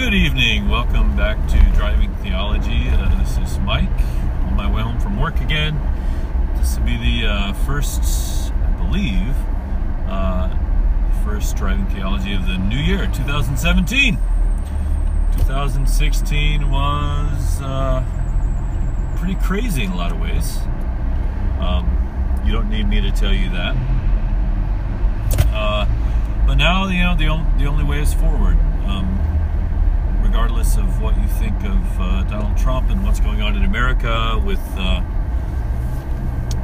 [0.00, 0.70] Good evening.
[0.70, 2.88] Welcome back to Driving Theology.
[2.88, 3.86] Uh, this is Mike
[4.46, 5.78] on my way home from work again.
[6.56, 9.36] This will be the uh, first, I believe,
[10.08, 10.48] uh,
[11.22, 14.16] first Driving Theology of the new year, 2017.
[15.36, 18.02] 2016 was uh,
[19.18, 20.56] pretty crazy in a lot of ways.
[21.60, 23.76] Um, you don't need me to tell you that.
[25.52, 25.84] Uh,
[26.46, 28.58] but now, you know, the, on- the only way is forward.
[28.86, 29.29] Um,
[30.30, 34.40] regardless of what you think of uh, Donald Trump and what's going on in America
[34.46, 35.02] with uh,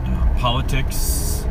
[0.05, 1.43] uh, politics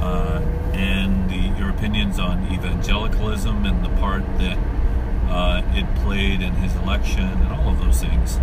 [0.00, 0.40] uh,
[0.72, 4.56] and the, your opinions on evangelicalism and the part that
[5.28, 8.38] uh, it played in his election and all of those things.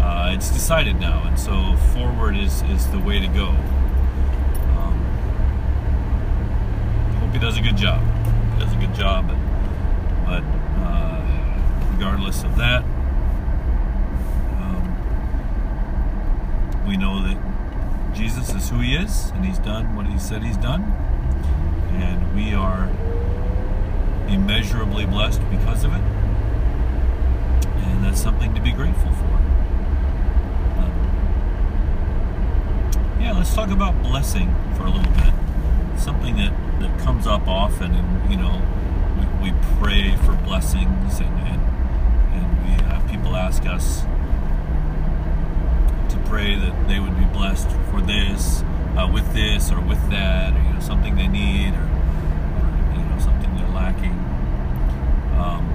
[0.00, 3.50] Uh, it's decided now, and so forward is, is the way to go.
[4.74, 4.98] Um,
[7.20, 8.02] hope he does a good job.
[8.54, 10.66] He does a good job, but, but
[11.96, 12.82] regardless of that,
[14.60, 14.84] um,
[16.86, 17.38] we know that
[18.14, 20.82] Jesus is who he is, and he's done what he said he's done,
[21.92, 22.90] and we are
[24.28, 26.02] immeasurably blessed because of it,
[27.86, 29.34] and that's something to be grateful for.
[30.76, 30.92] Um,
[33.22, 35.32] yeah, let's talk about blessing for a little bit.
[35.98, 38.60] Something that, that comes up often, and you know,
[39.40, 41.75] we, we pray for blessings, and, and
[43.26, 44.02] people ask us
[46.12, 48.62] to pray that they would be blessed for this,
[48.96, 53.02] uh, with this, or with that, or you know, something they need, or, or you
[53.02, 54.12] know, something they're lacking.
[55.42, 55.66] Um,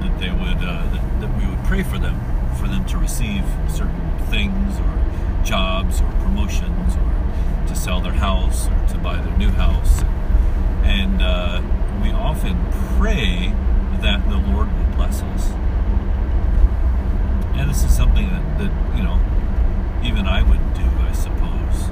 [0.00, 2.18] that they would, uh, that, that we would pray for them,
[2.56, 8.68] for them to receive certain things, or jobs, or promotions, or to sell their house,
[8.68, 10.02] or to buy their new house,
[10.84, 11.60] and uh,
[12.02, 12.56] we often
[12.96, 13.52] pray
[14.00, 15.61] that the Lord will bless us.
[17.62, 19.20] And this is something that, that you know,
[20.02, 21.90] even I would do, I suppose.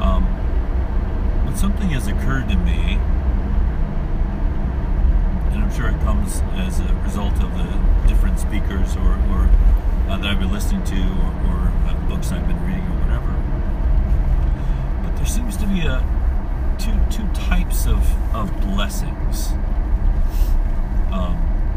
[0.00, 0.24] Um,
[1.44, 2.96] but something has occurred to me,
[5.52, 9.50] and I'm sure it comes as a result of the different speakers or, or
[10.08, 13.28] uh, that I've been listening to, or, or uh, books I've been reading, or whatever.
[15.04, 16.00] But there seems to be a
[16.78, 18.00] two two types of
[18.34, 19.52] of blessings,
[21.12, 21.36] um,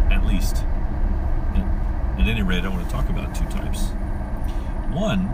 [0.09, 0.63] at least.
[2.18, 3.90] At, any rate, I want to talk about two types.
[4.92, 5.28] One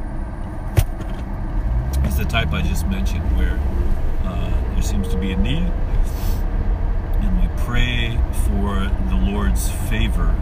[2.06, 3.60] is the type I just mentioned, where
[4.26, 5.72] uh, there seems to be a need,
[7.22, 10.36] and we pray for the Lord's favor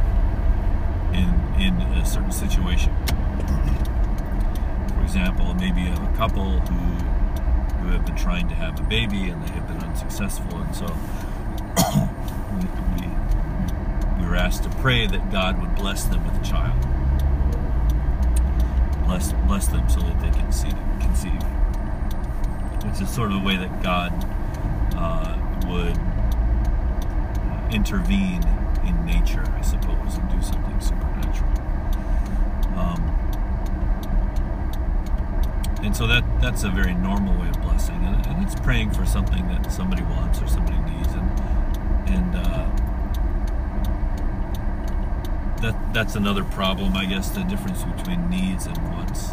[1.13, 1.29] in
[1.59, 2.95] in a certain situation.
[4.95, 6.95] For example, maybe a couple who
[7.79, 10.87] who have been trying to have a baby and they have been unsuccessful, and so
[14.29, 16.79] were asked to pray that God would bless them with a child,
[19.05, 20.69] bless bless them so that they can see
[21.01, 21.41] conceive.
[22.85, 24.13] Which is sort of the way that God
[24.95, 25.35] uh,
[25.67, 28.43] would uh, intervene
[28.85, 31.49] in nature, I suppose, and do something supernatural.
[32.77, 33.01] Um,
[35.81, 39.05] and so that that's a very normal way of blessing, and, and it's praying for
[39.05, 41.39] something that somebody wants or somebody needs, and
[42.09, 42.58] and uh,
[45.61, 49.31] that that's another problem, I guess, the difference between needs and wants.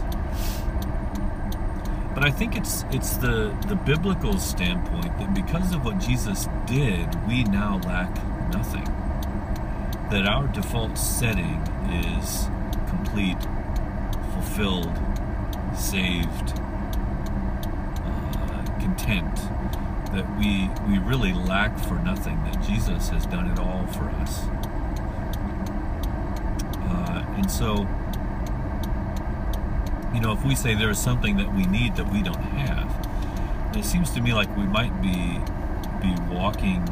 [2.14, 7.14] But I think it's it's the the biblical standpoint that because of what Jesus did,
[7.26, 8.10] we now lack
[8.50, 8.84] nothing.
[10.10, 11.60] That our default setting
[12.06, 12.46] is
[12.88, 13.42] complete,
[14.32, 14.96] fulfilled,
[15.76, 16.58] saved,
[18.00, 19.36] uh, content.
[20.14, 22.42] That we we really lack for nothing.
[22.44, 24.46] That Jesus has done it all for us.
[27.36, 27.86] And so,
[30.14, 33.76] you know, if we say there is something that we need that we don't have,
[33.76, 35.38] it seems to me like we might be
[36.00, 36.82] be walking,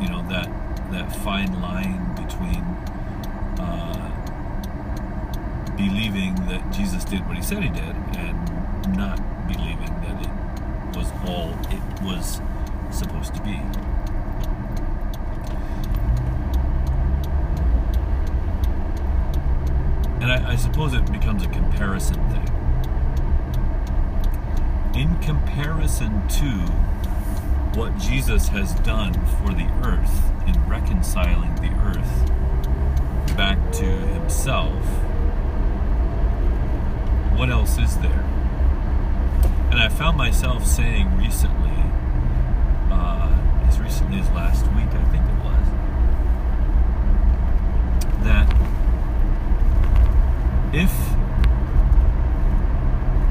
[0.00, 0.50] you know, that
[0.90, 2.62] that fine line between
[3.60, 4.10] uh,
[5.76, 11.10] believing that Jesus did what he said he did and not believing that it was
[11.26, 12.40] all it was
[12.90, 13.60] supposed to be.
[20.20, 22.48] And I, suppose it becomes a comparison thing.
[24.94, 26.48] In comparison to
[27.78, 34.82] what Jesus has done for the earth in reconciling the earth back to himself,
[37.38, 38.24] what else is there?
[39.70, 41.82] And I found myself saying recently,
[42.90, 43.30] uh,
[43.68, 45.56] as recently as last week, I think it was,
[50.76, 50.92] if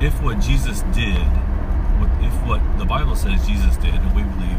[0.01, 1.27] if what Jesus did,
[2.21, 4.57] if what the Bible says Jesus did, and we believe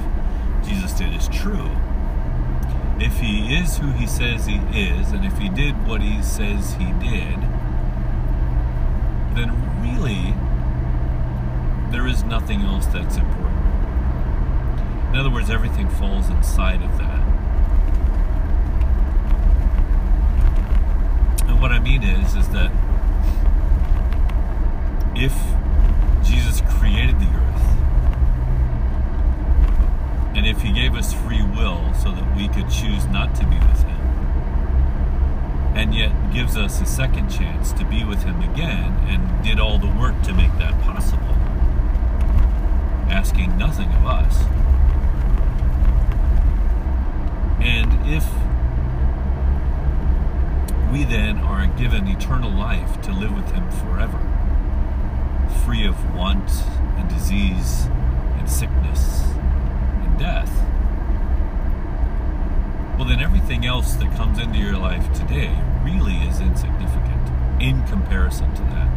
[0.65, 1.71] Jesus did is true,
[2.99, 6.75] if he is who he says he is, and if he did what he says
[6.75, 7.37] he did,
[9.35, 9.53] then
[9.83, 10.33] really
[11.93, 13.45] there is nothing else that's important.
[15.11, 17.21] In other words, everything falls inside of that.
[21.49, 22.73] And what I mean is, is that
[25.15, 25.35] if
[26.25, 27.63] Jesus created the earth,
[30.35, 33.57] and if he gave us free will so that we could choose not to be
[33.57, 34.01] with him,
[35.77, 39.79] and yet gives us a second chance to be with him again and did all
[39.79, 41.35] the work to make that possible,
[43.11, 44.45] asking nothing of us.
[47.61, 48.25] And if
[50.91, 54.21] we then are given eternal life to live with him forever,
[55.67, 56.51] free of want
[56.97, 57.87] and disease
[58.39, 59.36] and sickness
[60.19, 60.51] death,
[62.97, 68.55] well, then everything else that comes into your life today really is insignificant in comparison
[68.55, 68.89] to that.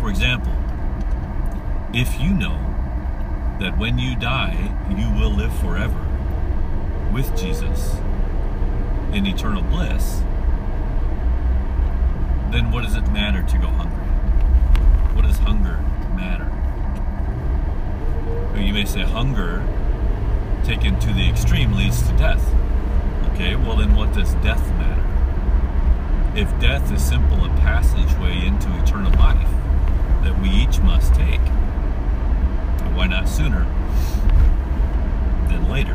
[0.00, 0.52] For example,
[1.92, 2.58] if you know
[3.60, 6.06] that when you die, you will live forever
[7.12, 7.96] with Jesus
[9.12, 10.20] in eternal bliss,
[12.50, 14.29] then what does it matter to go hungry?
[15.14, 15.78] What does hunger
[16.14, 16.48] matter?
[18.60, 19.66] You may say hunger
[20.64, 22.44] taken to the extreme leads to death.
[23.32, 26.38] Okay, well then what does death matter?
[26.38, 29.50] If death is simple a passageway into eternal life
[30.22, 31.40] that we each must take,
[32.94, 33.64] why not sooner
[35.48, 35.94] than later?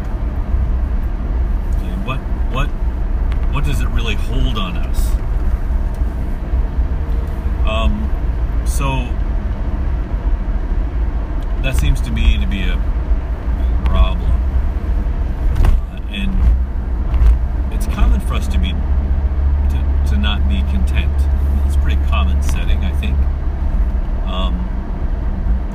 [1.75, 2.19] Okay, what
[2.51, 2.67] what
[3.53, 5.13] what does it really hold on us?
[7.65, 9.06] Um, so
[11.63, 12.75] that seems to me to be a
[13.86, 14.30] problem,
[15.94, 21.16] uh, and it's common for us to be to, to not be content.
[21.66, 23.18] It's a pretty common setting, I think.
[24.27, 24.56] Um,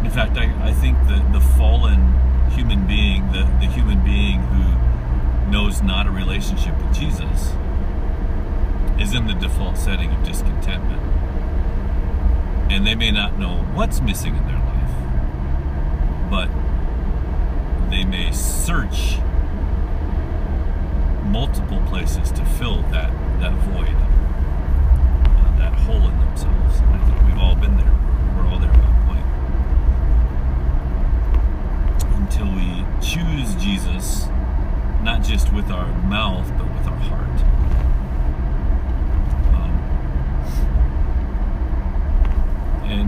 [0.05, 2.13] in fact, I, I think the the fallen
[2.51, 7.55] human being, the, the human being who knows not a relationship with Jesus,
[9.01, 11.20] is in the default setting of discontentment
[12.71, 14.95] and they may not know what's missing in their life,
[16.31, 16.49] but
[17.91, 19.19] they may search
[21.25, 26.79] multiple places to fill that that void, uh, that hole in themselves.
[26.79, 27.95] And I think we've all been there.
[28.37, 29.27] We're all there at one point.
[32.23, 34.29] Until we choose Jesus,
[35.03, 37.30] not just with our mouth, but with our heart.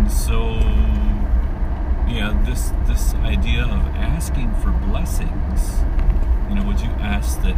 [0.03, 0.55] And so
[2.11, 5.79] yeah this this idea of asking for blessings
[6.49, 7.55] you know would you ask that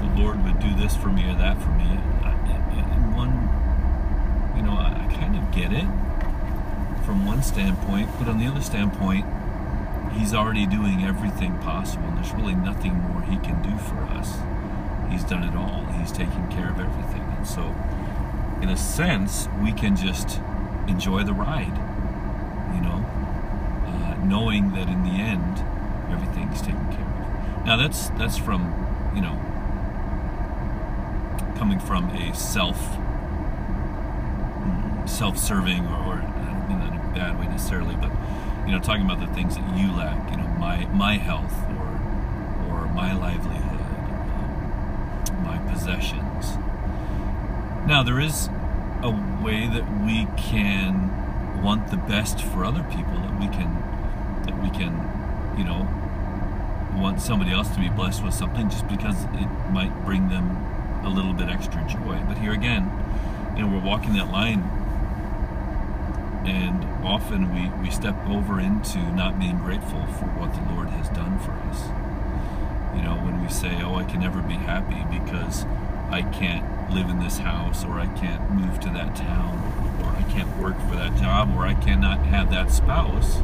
[0.00, 1.84] the lord would do this for me or that for me?
[1.84, 3.32] In one
[4.54, 5.86] you know I, I kind of get it
[7.06, 9.24] from one standpoint but on the other standpoint
[10.12, 14.36] he's already doing everything possible and there's really nothing more he can do for us.
[15.10, 15.86] He's done it all.
[15.98, 17.22] He's taking care of everything.
[17.36, 17.74] And so
[18.60, 20.38] in a sense we can just
[20.88, 21.76] enjoy the ride,
[22.74, 23.04] you know,
[23.86, 25.58] uh, knowing that in the end
[26.10, 27.66] everything's taken care of.
[27.66, 28.62] Now that's that's from
[29.14, 29.38] you know
[31.56, 32.78] coming from a self
[35.08, 38.10] self-serving or, or in a bad way necessarily, but
[38.66, 41.86] you know talking about the things that you lack, you know my my health or
[42.68, 43.80] or my livelihood,
[45.30, 46.56] um, my possessions.
[47.86, 48.48] Now there is
[49.42, 53.70] way that we can want the best for other people that we can
[54.46, 54.92] that we can
[55.56, 55.88] you know
[57.00, 60.56] want somebody else to be blessed with something just because it might bring them
[61.04, 62.20] a little bit extra joy.
[62.28, 62.90] But here again
[63.56, 64.62] you know we're walking that line
[66.46, 71.08] and often we we step over into not being grateful for what the lord has
[71.10, 71.86] done for us.
[72.96, 75.64] You know when we say oh i can never be happy because
[76.12, 79.56] i can't live in this house, or I can't move to that town,
[80.02, 83.36] or I can't work for that job, or I cannot have that spouse.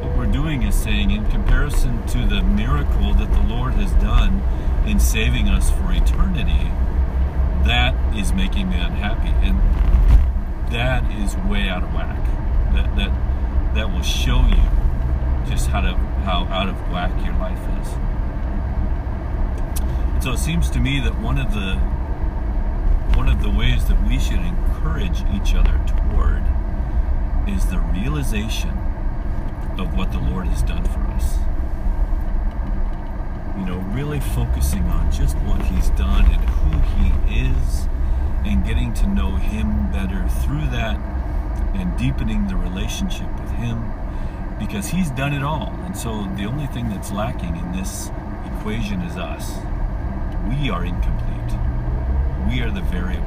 [0.00, 4.42] What we're doing is saying, in comparison to the miracle that the Lord has done
[4.86, 6.70] in saving us for eternity,
[7.66, 9.28] that is making me unhappy.
[9.46, 9.60] And
[10.72, 12.24] that is way out of whack.
[12.72, 14.64] That that that will show you
[15.46, 18.09] just how to how out of whack your life is.
[20.22, 21.76] So it seems to me that one of the
[23.16, 26.44] one of the ways that we should encourage each other toward
[27.48, 28.68] is the realization
[29.78, 31.38] of what the Lord has done for us.
[33.58, 37.88] You know, really focusing on just what He's done and who He is,
[38.44, 40.98] and getting to know Him better through that,
[41.74, 43.90] and deepening the relationship with Him,
[44.58, 45.74] because He's done it all.
[45.86, 48.10] And so the only thing that's lacking in this
[48.44, 49.56] equation is us.
[50.48, 51.58] We are incomplete.
[52.48, 53.26] We are the variable.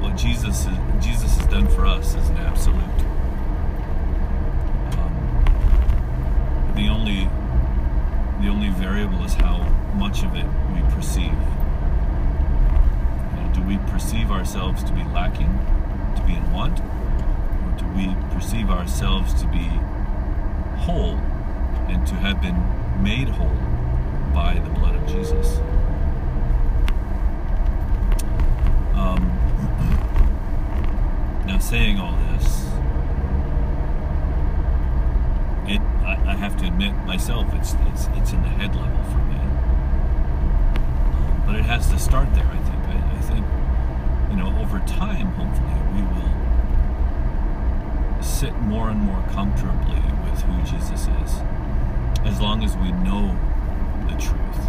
[0.00, 2.82] What Jesus is, Jesus has done for us is an absolute.
[4.96, 5.12] Um,
[6.74, 7.28] the only
[8.40, 9.58] the only variable is how
[9.94, 11.36] much of it we perceive.
[13.26, 15.52] You know, do we perceive ourselves to be lacking,
[16.16, 19.68] to be in want, or do we perceive ourselves to be
[20.78, 21.18] whole
[21.88, 22.56] and to have been
[23.02, 23.67] made whole
[24.38, 25.58] by the blood of Jesus?
[28.94, 29.20] Um,
[31.44, 32.46] now, saying all this,
[35.66, 39.18] it I, I, have to admit myself, it's it's it's in the head level for
[39.32, 39.40] me.
[41.44, 42.46] But it has to start there.
[42.46, 42.82] I think.
[42.94, 43.44] I, I think
[44.30, 46.34] you know over time, hopefully, we will
[48.22, 51.42] sit more and more comfortably with who Jesus is,
[52.24, 53.36] as long as we know
[54.08, 54.60] the truth,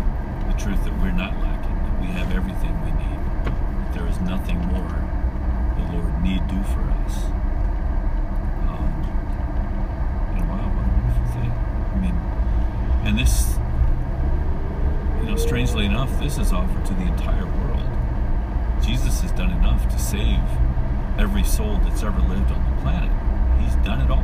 [0.47, 4.19] the truth that we're not lacking, that we have everything we need that there is
[4.21, 5.19] nothing more
[5.77, 7.25] the Lord need do for us.
[8.67, 8.91] Um,
[10.35, 11.51] and wow, what a wonderful thing.
[11.51, 12.15] I mean,
[13.07, 13.57] and this,
[15.21, 17.87] you know, strangely enough, this is offered to the entire world.
[18.83, 20.39] Jesus has done enough to save
[21.17, 23.11] every soul that's ever lived on the planet.
[23.61, 24.23] He's done it all.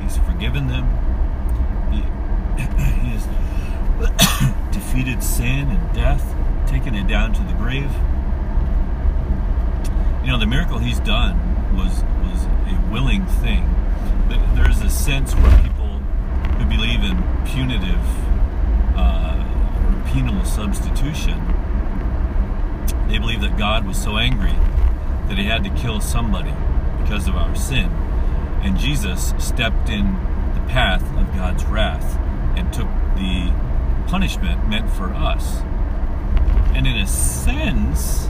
[0.00, 0.86] He's forgiven them.
[1.92, 2.02] He,
[4.72, 6.24] defeated sin and death,
[6.66, 7.90] taken it down to the grave
[10.24, 11.36] you know, the miracle he's done
[11.76, 13.68] was was a willing thing.
[14.54, 15.98] There's a sense where people
[16.56, 18.00] who believe in punitive
[18.96, 19.44] uh,
[19.84, 21.38] or penal substitution,
[23.08, 24.54] they believe that God was so angry
[25.28, 26.54] that he had to kill somebody
[27.02, 27.90] because of our sin.
[28.62, 30.14] And Jesus stepped in
[30.54, 32.16] the path of God's wrath
[32.56, 33.52] and took the
[34.06, 35.60] punishment meant for us.
[36.74, 38.28] And in a sense,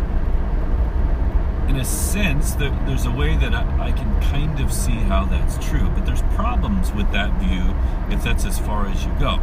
[1.68, 5.56] in a sense, there's a way that I, I, can kind of see how that's
[5.66, 7.74] true, but there's problems with that view
[8.14, 9.40] if that's as far as you go.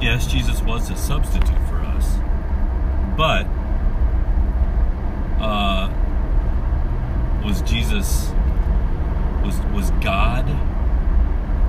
[0.00, 2.18] Yes, Jesus was a substitute for us,
[3.16, 3.46] but
[5.42, 5.90] uh,
[7.44, 8.30] was Jesus
[9.42, 10.46] was was God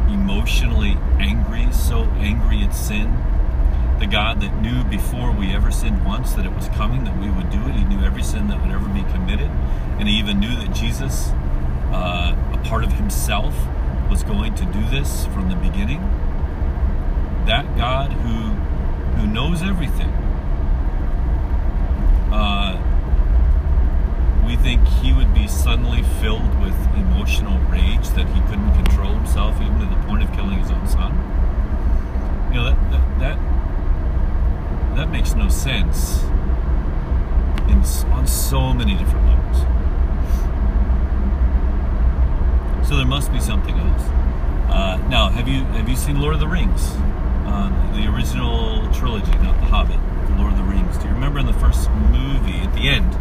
[0.10, 3.14] emotionally angry, so angry at sin
[4.00, 7.30] the God that knew before we ever sinned once that it was coming, that we
[7.30, 7.76] would do it.
[7.76, 9.50] He knew every sin that would ever be committed.
[10.00, 11.30] And he even knew that Jesus,
[11.94, 13.56] uh, a part of himself,
[14.10, 16.02] was going to do this from the beginning.
[17.46, 18.50] That God who,
[19.18, 20.10] who knows everything,
[22.34, 22.82] uh,
[24.46, 29.54] we think he would be suddenly filled with emotional rage that he couldn't control himself,
[29.62, 31.14] even to the point of killing his own son.
[32.50, 36.24] You know, that, that, that that makes no sense
[37.70, 39.58] in, on so many different levels.
[42.90, 44.02] So there must be something else.
[44.72, 46.90] Uh, now, have you have you seen Lord of the Rings?
[47.46, 50.00] Uh, the original trilogy, not The Hobbit,
[50.40, 50.98] Lord of the Rings.
[50.98, 53.16] Do you remember in the first movie, at the end,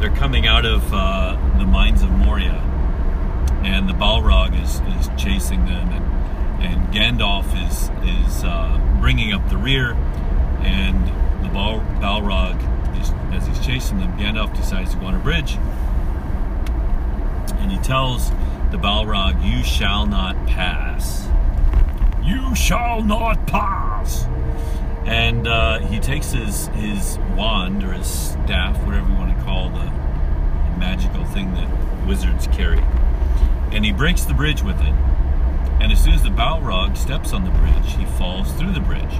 [0.00, 2.54] they're coming out of uh, the mines of Moria,
[3.62, 9.46] and the Balrog is, is chasing them, and, and Gandalf is is uh, bringing up
[9.50, 9.92] the rear,
[10.62, 11.06] and
[11.44, 12.56] the Bal- Balrog,
[12.98, 15.56] is, as he's chasing them, Gandalf decides to go on a bridge,
[17.58, 18.30] and he tells
[18.70, 21.28] the Balrog, "You shall not pass.
[22.22, 24.24] You shall not pass."
[25.04, 29.90] And uh, he takes his his wand or his staff, whatever you want call the,
[30.78, 32.78] magical thing that wizards carry,
[33.72, 34.94] and he breaks the bridge with it.
[35.80, 39.16] And as soon as the Balrog steps on the bridge, he falls through the bridge.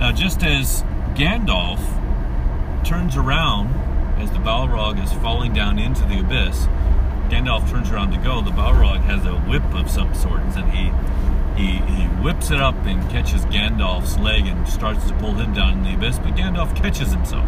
[0.00, 0.82] Now, just as
[1.14, 1.78] Gandalf
[2.84, 3.68] turns around
[4.20, 6.66] as the Balrog is falling down into the abyss,
[7.30, 8.42] Gandalf turns around to go.
[8.42, 10.90] The Balrog has a whip of some sort, and he
[11.62, 15.78] he he whips it up and catches Gandalf's leg and starts to pull him down
[15.78, 16.18] in the abyss.
[16.18, 17.46] But Gandalf catches himself.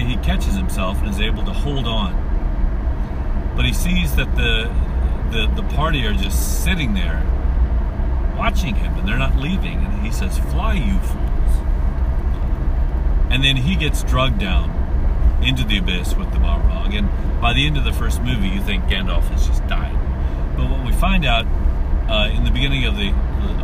[0.00, 3.52] He catches himself and is able to hold on.
[3.56, 4.72] But he sees that the
[5.30, 7.22] the the party are just sitting there
[8.36, 9.78] watching him and they're not leaving.
[9.84, 11.54] And he says, Fly, you fools.
[13.30, 14.70] And then he gets drugged down
[15.42, 16.96] into the abyss with the Balrog.
[16.96, 17.08] And
[17.40, 19.96] by the end of the first movie, you think Gandalf has just died.
[20.56, 21.46] But what we find out
[22.08, 23.10] uh, in the beginning of the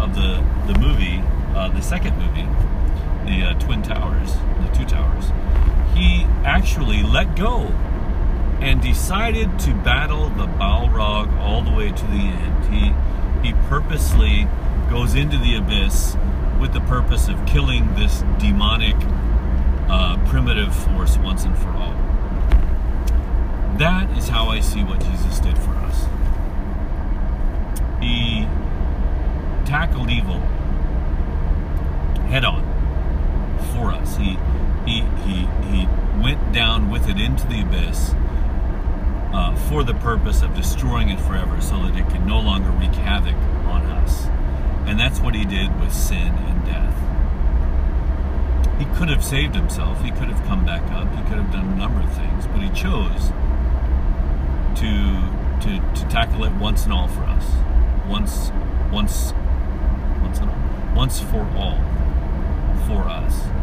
[0.01, 0.43] of the
[0.73, 1.23] the movie,
[1.55, 2.47] uh, the second movie,
[3.31, 5.27] the uh, Twin Towers, the Two Towers,
[5.99, 7.63] he actually let go
[8.61, 12.65] and decided to battle the Balrog all the way to the end.
[12.73, 12.95] He
[13.49, 14.47] he purposely
[14.91, 16.17] goes into the abyss
[16.61, 18.97] with the purpose of killing this demonic
[19.89, 21.95] uh, primitive force once and for all.
[23.79, 26.07] That is how I see what Jesus did for us.
[28.01, 28.47] He
[29.67, 30.41] tackled evil
[32.29, 32.63] head on
[33.73, 34.17] for us.
[34.17, 34.37] He
[34.89, 35.87] he he he
[36.23, 38.15] went down with it into the abyss
[39.33, 42.95] uh, for the purpose of destroying it forever, so that it can no longer wreak
[42.95, 44.27] havoc on us.
[44.87, 46.95] And that's what he did with sin and death.
[48.79, 50.03] He could have saved himself.
[50.03, 51.09] He could have come back up.
[51.15, 53.33] He could have done a number of things, but he chose
[54.81, 57.45] to to to tackle it once and all for us.
[58.09, 58.51] Once
[58.91, 59.35] once
[60.23, 60.97] once and all.
[60.97, 61.79] Once for all
[62.87, 63.58] for us.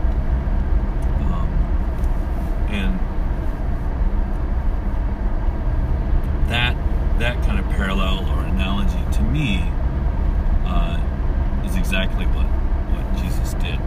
[2.69, 2.99] And
[6.49, 6.75] that
[7.19, 9.61] that kind of parallel or analogy to me
[10.65, 10.99] uh,
[11.65, 13.79] is exactly what what Jesus did.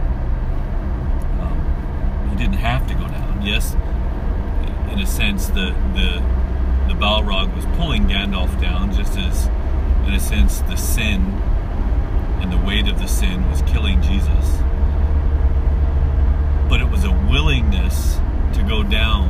[1.39, 3.41] Um, he didn't have to go down.
[3.41, 3.75] Yes,
[4.91, 6.23] in a sense, the the
[6.89, 9.45] the Balrog was pulling Gandalf down, just as,
[10.07, 11.21] in a sense, the sin
[12.41, 14.57] and the weight of the sin was killing Jesus.
[16.67, 18.17] But it was a willingness
[18.59, 19.29] to go down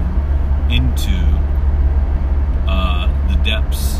[0.71, 1.15] into
[2.67, 3.99] uh, the depths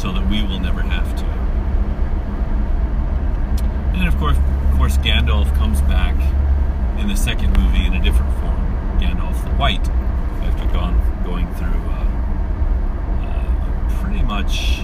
[0.00, 1.24] so that we will never have to.
[3.92, 6.16] And then, of course, of course, Gandalf comes back
[7.00, 8.56] in the second movie in a different form,
[9.00, 9.88] Gandalf the White,
[10.42, 12.06] after gone going through uh,
[13.26, 14.80] uh, pretty much,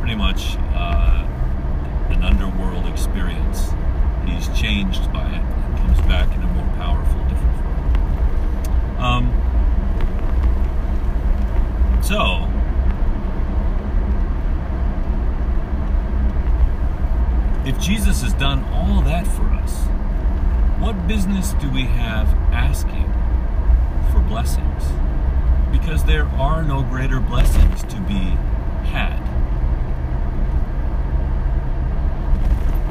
[0.00, 1.26] pretty much uh,
[2.10, 3.72] an underworld experience.
[4.26, 7.21] He's changed by it and comes back in a more powerful.
[9.02, 9.26] Um,
[12.04, 12.48] so,
[17.68, 19.86] if Jesus has done all that for us,
[20.80, 23.12] what business do we have asking
[24.12, 24.84] for blessings?
[25.72, 28.36] Because there are no greater blessings to be
[28.92, 29.18] had.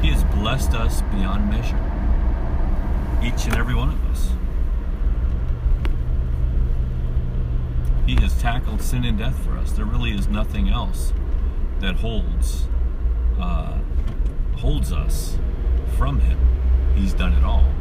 [0.02, 1.80] He has blessed us beyond measure,
[3.22, 4.41] each and every one of us.
[8.12, 9.72] He has tackled sin and death for us.
[9.72, 11.14] There really is nothing else
[11.80, 12.66] that holds
[13.40, 13.78] uh,
[14.58, 15.38] holds us
[15.96, 16.38] from Him.
[16.94, 17.72] He's done it all.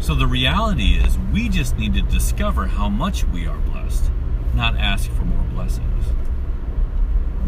[0.00, 4.10] So the reality is, we just need to discover how much we are blessed,
[4.54, 6.04] not ask for more blessings.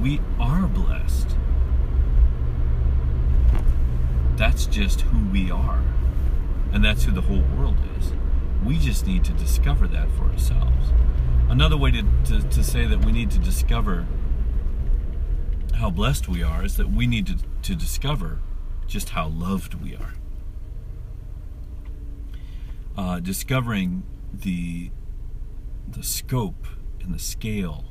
[0.01, 1.37] We are blessed.
[4.37, 5.83] That's just who we are.
[6.73, 8.15] And that's who the whole world is.
[8.65, 10.95] We just need to discover that for ourselves.
[11.49, 14.07] Another way to, to, to say that we need to discover
[15.77, 18.41] how blessed we are is that we need to, to discover
[18.87, 20.15] just how loved we are.
[22.97, 24.91] Uh, discovering the
[25.89, 26.67] the scope
[27.01, 27.85] and the scale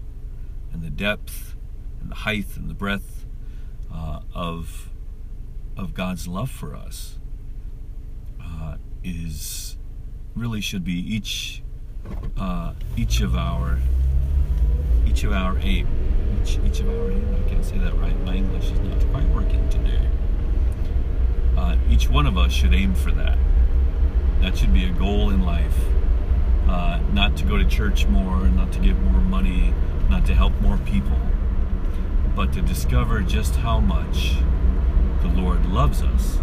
[0.74, 1.56] and the depth
[2.02, 3.26] and the height and the breadth
[3.94, 4.90] uh, of
[5.78, 7.20] of God's love for us
[8.42, 9.78] uh, is
[10.36, 11.62] really should be each
[12.38, 13.80] uh, each of our
[15.06, 15.88] each of our aim
[16.42, 19.28] each, each of our aim I can't say that right my English is not quite
[19.30, 20.02] working today.
[21.58, 23.38] Uh, each one of us should aim for that.
[24.42, 25.80] That should be a goal in life
[26.68, 29.74] uh, not to go to church more not to give more money
[30.10, 31.20] not to help more people
[32.36, 34.36] but to discover just how much
[35.22, 36.38] the Lord loves us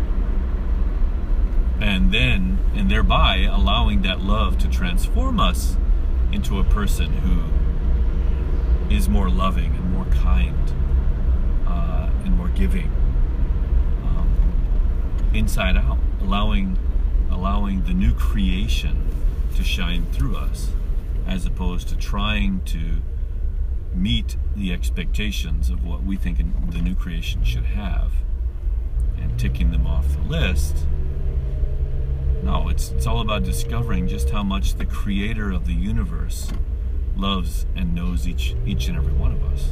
[1.83, 5.77] and then and thereby allowing that love to transform us
[6.31, 10.73] into a person who is more loving and more kind
[11.66, 12.90] uh, and more giving
[14.05, 14.33] um,
[15.35, 16.79] inside out allowing
[17.31, 19.09] allowing the new creation
[19.57, 20.71] to shine through us
[21.27, 23.03] as opposed to trying to
[23.92, 26.38] meet the expectations of what we think
[26.71, 28.12] the new creation should have
[29.21, 30.87] and ticking them off the list
[32.42, 36.50] no, it's it's all about discovering just how much the creator of the universe
[37.16, 39.70] loves and knows each each and every one of us.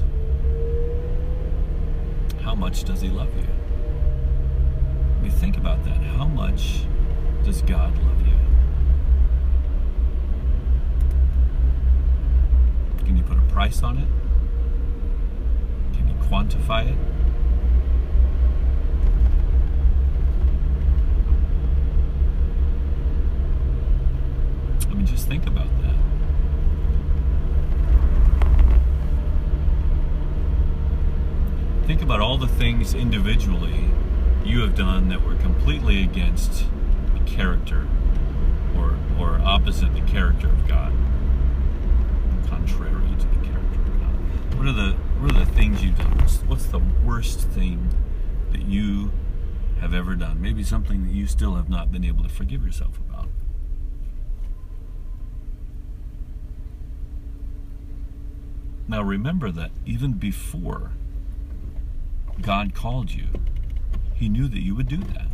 [2.43, 3.47] How much does He love you?
[5.19, 5.99] I mean, think about that.
[6.03, 6.87] How much
[7.45, 8.35] does God love you?
[13.05, 14.09] Can you put a price on it?
[15.97, 16.97] Can you quantify it?
[24.90, 25.97] I mean, just think about that.
[31.87, 33.91] Think about all the things individually
[34.45, 36.67] you have done that were completely against
[37.15, 37.89] the character
[38.77, 40.93] or, or opposite the character of God,
[42.49, 44.59] contrary to the character of God.
[44.59, 46.19] What are the what are the things you've done?
[46.19, 47.89] What's, what's the worst thing
[48.53, 49.13] that you
[49.81, 50.41] have ever done?
[50.41, 53.29] Maybe something that you still have not been able to forgive yourself about.
[58.91, 60.91] Now remember that even before
[62.43, 63.29] God called you,
[64.15, 65.29] He knew that you would do that.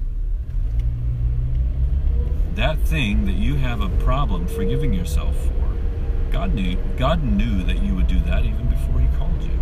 [2.55, 7.83] That thing that you have a problem forgiving yourself for, God knew God knew that
[7.83, 9.59] you would do that even before He called you.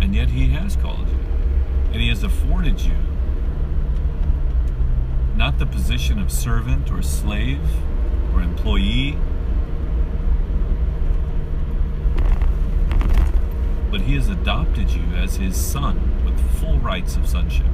[0.00, 1.20] And yet He has called you.
[1.92, 2.96] And He has afforded you
[5.36, 7.64] not the position of servant or slave
[8.32, 9.16] or employee
[13.94, 17.64] but he has adopted you as his son with full rights of sonship.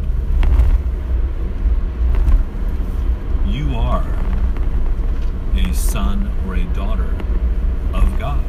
[3.46, 4.04] You are
[5.56, 7.08] a son or a daughter
[7.94, 8.44] of God.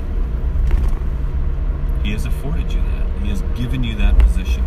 [2.03, 3.21] He has afforded you that.
[3.21, 4.65] He has given you that position.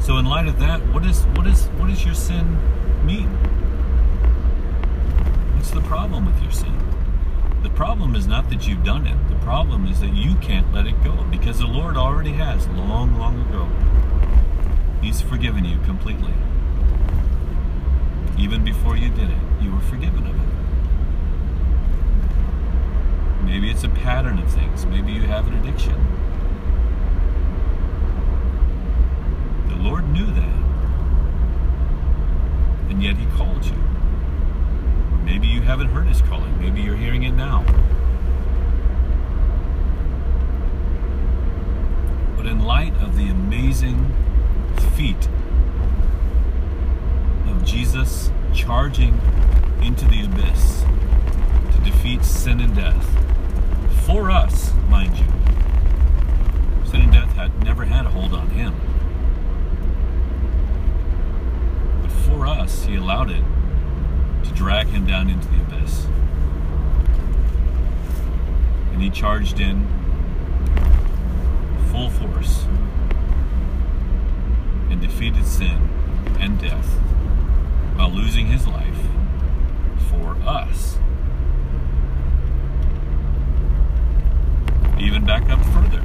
[0.00, 2.58] So in light of that, what is what is what does your sin
[3.06, 3.67] mean?
[5.68, 6.72] What's the problem with your sin?
[7.62, 9.28] The problem is not that you've done it.
[9.28, 13.18] The problem is that you can't let it go because the Lord already has long,
[13.18, 13.68] long ago.
[15.02, 16.32] He's forgiven you completely.
[18.38, 20.48] Even before you did it, you were forgiven of it.
[23.44, 24.86] Maybe it's a pattern of things.
[24.86, 26.02] Maybe you have an addiction.
[29.68, 30.62] The Lord knew that.
[32.88, 33.87] And yet He called you.
[35.28, 36.58] Maybe you haven't heard his calling.
[36.58, 37.62] Maybe you're hearing it now.
[42.34, 44.10] But in light of the amazing
[44.96, 45.28] feat
[47.46, 49.20] of Jesus charging
[49.82, 50.82] into the abyss
[51.72, 53.06] to defeat sin and death,
[54.06, 55.26] for us, mind you,
[56.90, 58.74] sin and death had never had a hold on him.
[62.00, 63.44] But for us, he allowed it
[64.58, 66.04] drag him down into the abyss.
[68.92, 69.86] And he charged in
[71.92, 72.64] full force
[74.90, 75.88] and defeated sin
[76.40, 76.88] and death
[77.94, 79.00] while losing his life
[80.10, 80.98] for us.
[84.98, 86.04] Even back up further,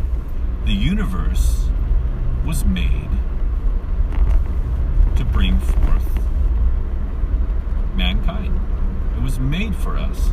[0.65, 1.69] the universe
[2.45, 3.09] was made
[5.15, 6.12] to bring forth
[7.95, 8.60] mankind.
[9.15, 10.32] It was made for us.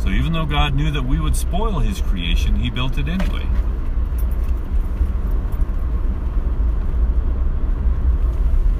[0.00, 3.46] So even though God knew that we would spoil his creation, he built it anyway.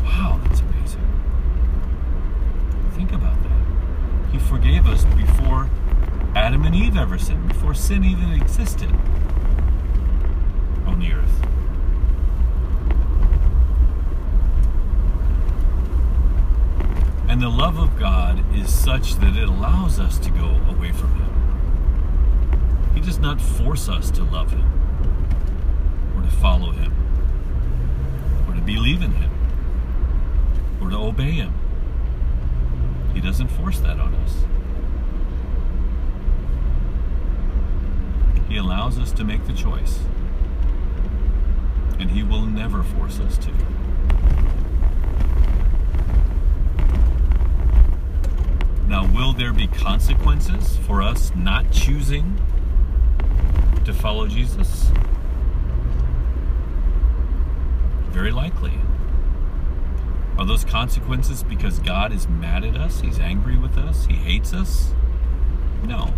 [0.04, 1.00] Wow, that's amazing.
[2.92, 4.32] Think about that.
[4.32, 5.70] He forgave us before
[6.36, 8.90] Adam and Eve ever sinned, before sin even existed
[10.86, 11.40] on the earth.
[17.28, 21.10] And the love of God is such that it allows us to go away from
[21.12, 22.92] Him.
[22.94, 24.64] He does not force us to love Him,
[26.16, 26.90] or to follow Him,
[28.48, 29.30] or to believe in Him,
[30.80, 31.52] or to obey Him.
[33.12, 34.44] He doesn't force that on us.
[38.48, 39.98] He allows us to make the choice.
[41.98, 43.50] And He will never force us to.
[48.94, 52.36] Now, will there be consequences for us not choosing
[53.84, 54.90] to follow Jesus?
[58.10, 58.72] Very likely.
[60.36, 63.00] Are those consequences because God is mad at us?
[63.00, 64.06] He's angry with us?
[64.06, 64.92] He hates us?
[65.84, 66.12] No.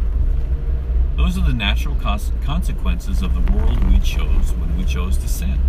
[1.17, 5.61] Those are the natural consequences of the world we chose when we chose to sin.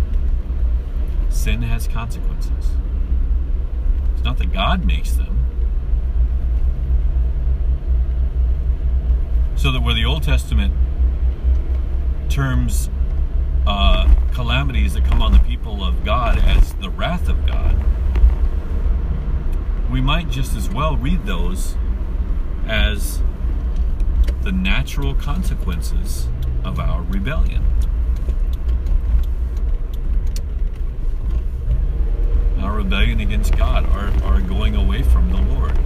[1.28, 2.70] Sin has consequences.
[4.14, 5.46] It's not that God makes them,
[9.64, 10.72] where the Old Testament
[12.28, 12.88] terms
[13.66, 17.76] uh, calamities that come on the people of God as the wrath of God,
[19.90, 21.76] we might just as well read those
[22.66, 23.20] as
[24.42, 26.28] the natural consequences
[26.64, 27.64] of our rebellion.
[32.60, 35.76] Our rebellion against God, our, our going away from the Lord.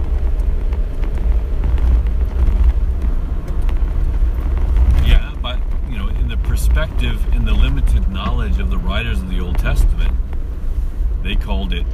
[5.05, 5.59] Yeah, but,
[5.89, 6.37] you know, in the
[6.83, 10.17] perspective, in the limited knowledge of the writers of the Old Testament,
[11.21, 11.85] they called it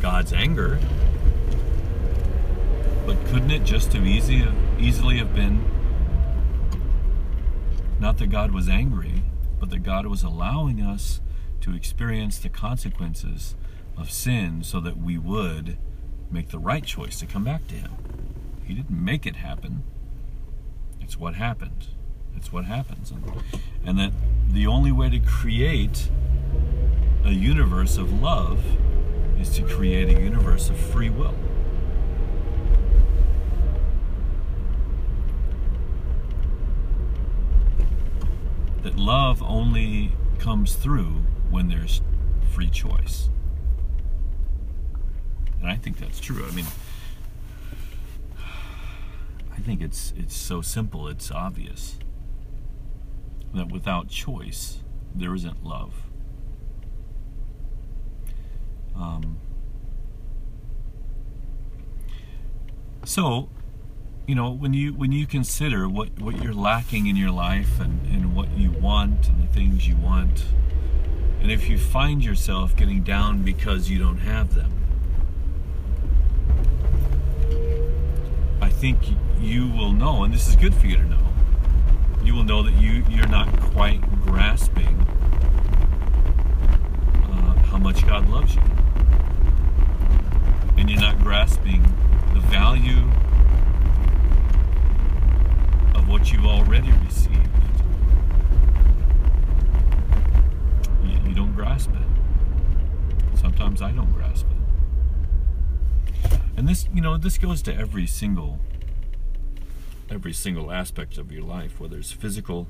[0.00, 0.78] God's anger.
[3.04, 4.46] But couldn't it just have easy,
[4.78, 5.62] easily have been
[8.00, 9.22] not that God was angry,
[9.60, 11.20] but that God was allowing us
[11.60, 13.54] to experience the consequences
[13.98, 15.76] of sin so that we would
[16.30, 17.92] make the right choice to come back to Him.
[18.64, 19.82] He didn't make it happen.
[21.02, 21.88] It's what happened.
[22.36, 23.10] It's what happens.
[23.10, 23.24] And,
[23.84, 24.12] and that
[24.48, 26.10] the only way to create
[27.24, 28.62] a universe of love
[29.40, 31.34] is to create a universe of free will.
[38.86, 42.02] that love only comes through when there's
[42.52, 43.28] free choice.
[45.60, 46.46] And I think that's true.
[46.46, 46.66] I mean,
[48.38, 51.98] I think it's it's so simple, it's obvious
[53.56, 54.82] that without choice,
[55.14, 55.94] there isn't love.
[58.94, 59.38] Um,
[63.04, 63.48] so,
[64.26, 68.04] you know when you when you consider what what you're lacking in your life and
[68.06, 70.46] and what you want and the things you want
[71.40, 74.72] and if you find yourself getting down because you don't have them
[78.60, 78.98] i think
[79.40, 81.25] you will know and this is good for you to know
[82.26, 84.98] you will know that you you're not quite grasping
[87.30, 88.62] uh, how much god loves you
[90.76, 91.82] and you're not grasping
[92.34, 93.02] the value
[95.94, 97.34] of what you've already received.
[101.02, 103.38] You, you don't grasp it.
[103.38, 104.46] Sometimes I don't grasp
[106.22, 106.40] it.
[106.56, 108.60] And this, you know, this goes to every single
[110.10, 112.68] every single aspect of your life, whether it's physical,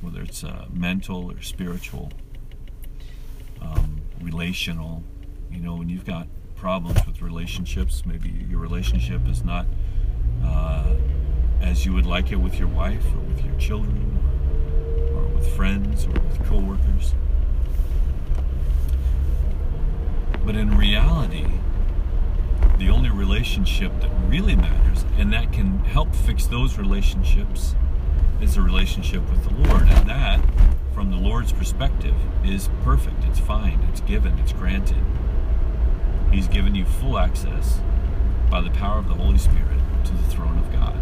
[0.00, 2.12] whether it's uh, mental or spiritual,
[3.60, 5.02] um, relational.
[5.50, 9.66] You know, when you've got problems with relationships, maybe your relationship is not
[10.44, 10.94] uh,
[11.60, 14.18] as you would like it with your wife or with your children
[15.12, 17.14] or, or with friends or with coworkers.
[20.44, 21.46] But in reality,
[22.78, 27.74] the only relationship that really matters and that can help fix those relationships
[28.40, 29.88] is a relationship with the Lord.
[29.88, 30.40] And that,
[30.92, 32.14] from the Lord's perspective,
[32.44, 33.24] is perfect.
[33.24, 33.80] It's fine.
[33.90, 34.38] It's given.
[34.38, 35.02] It's granted.
[36.30, 37.80] He's given you full access
[38.50, 40.96] by the power of the Holy Spirit to the throne of God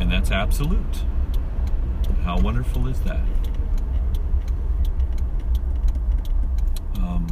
[0.00, 1.02] and that's absolute.
[2.22, 3.20] How wonderful is that?
[6.96, 7.26] Um,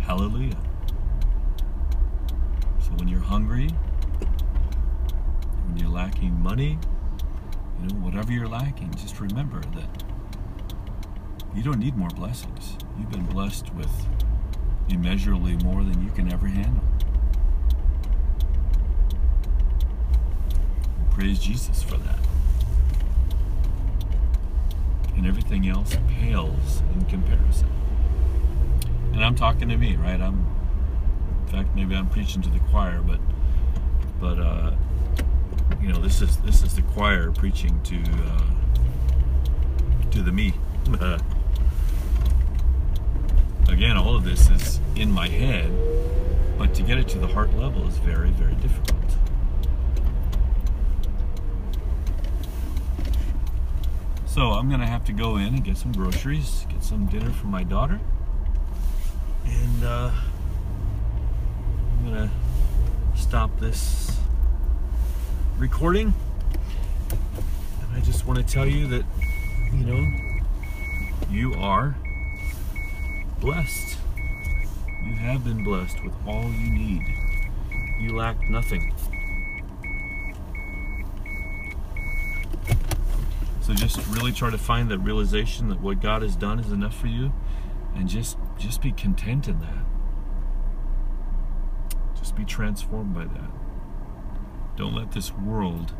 [0.00, 0.56] hallelujah.
[2.80, 3.68] So when you're hungry,
[5.66, 6.78] when you're lacking money,
[7.80, 10.04] you know, whatever you're lacking, just remember that
[11.54, 12.76] you don't need more blessings.
[12.98, 13.90] You've been blessed with
[14.90, 16.84] immeasurably more than you can ever handle.
[21.10, 22.18] praise Jesus for that.
[25.16, 27.68] And everything else pales in comparison.
[29.12, 30.18] And I'm talking to me, right?
[30.18, 30.46] I'm,
[31.42, 33.20] in fact, maybe I'm preaching to the choir, but,
[34.18, 34.70] but, uh,
[35.80, 38.42] you know, this is this is the choir preaching to, uh,
[40.10, 40.54] to the me.
[43.68, 45.70] Again, all of this is in my head,
[46.58, 48.96] but to get it to the heart level is very, very difficult.
[54.26, 57.46] So I'm gonna have to go in and get some groceries, get some dinner for
[57.46, 58.00] my daughter,
[59.44, 60.10] and uh,
[61.98, 62.30] I'm gonna
[63.14, 64.09] stop this
[65.60, 66.14] recording.
[67.10, 69.04] And I just want to tell you that,
[69.72, 70.10] you know,
[71.30, 71.94] you are
[73.40, 73.98] blessed.
[75.04, 77.02] You have been blessed with all you need.
[78.00, 78.94] You lack nothing.
[83.60, 86.96] So just really try to find that realization that what God has done is enough
[86.96, 87.32] for you
[87.94, 89.84] and just just be content in that.
[92.16, 92.34] Just.
[92.34, 93.59] Be transformed by that.
[94.80, 95.92] Don't let this world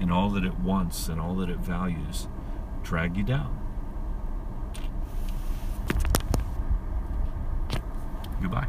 [0.00, 2.28] and all that it wants and all that it values
[2.82, 3.60] drag you down.
[8.40, 8.68] Goodbye.